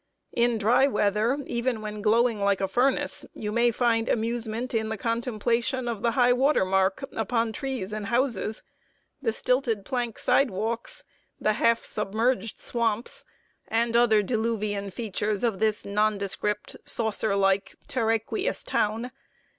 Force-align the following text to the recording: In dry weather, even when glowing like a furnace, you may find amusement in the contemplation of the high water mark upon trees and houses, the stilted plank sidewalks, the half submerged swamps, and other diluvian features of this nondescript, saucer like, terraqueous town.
In 0.33 0.57
dry 0.57 0.87
weather, 0.87 1.43
even 1.45 1.79
when 1.79 2.01
glowing 2.01 2.39
like 2.41 2.59
a 2.59 2.67
furnace, 2.67 3.23
you 3.35 3.51
may 3.51 3.69
find 3.69 4.09
amusement 4.09 4.73
in 4.73 4.89
the 4.89 4.97
contemplation 4.97 5.87
of 5.87 6.01
the 6.01 6.13
high 6.13 6.33
water 6.33 6.65
mark 6.65 7.03
upon 7.15 7.53
trees 7.53 7.93
and 7.93 8.07
houses, 8.07 8.63
the 9.21 9.31
stilted 9.31 9.85
plank 9.85 10.17
sidewalks, 10.17 11.03
the 11.39 11.53
half 11.53 11.85
submerged 11.85 12.57
swamps, 12.57 13.23
and 13.67 13.95
other 13.95 14.23
diluvian 14.23 14.89
features 14.89 15.43
of 15.43 15.59
this 15.59 15.85
nondescript, 15.85 16.75
saucer 16.83 17.35
like, 17.35 17.75
terraqueous 17.87 18.63
town. 18.63 19.11